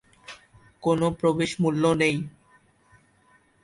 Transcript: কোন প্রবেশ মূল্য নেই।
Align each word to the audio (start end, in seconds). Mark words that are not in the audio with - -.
কোন 0.83 0.99
প্রবেশ 1.13 1.51
মূল্য 1.61 1.83
নেই। 1.93 2.15